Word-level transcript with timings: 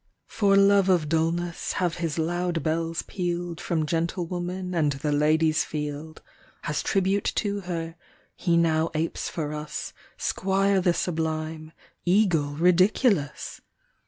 58 0.25 0.35
For 0.39 0.57
love 0.57 0.89
of 0.89 1.09
Dullness 1.09 1.73
have 1.73 1.97
his 1.97 2.17
loud 2.17 2.63
bells 2.63 3.03
pealed 3.03 3.61
From 3.61 3.85
Gentlewoman 3.85 4.73
and 4.73 4.93
the 4.93 5.11
Lady's 5.11 5.63
Field. 5.63 6.23
As 6.63 6.81
tribute 6.81 7.31
to 7.35 7.59
Her, 7.59 7.93
he 8.35 8.57
now 8.57 8.89
apes 8.95 9.29
for 9.29 9.53
us, 9.53 9.93
Squire 10.17 10.81
the 10.81 10.95
Sublime, 10.95 11.71
Eagle 12.03 12.55
Ridiculous 12.55 13.61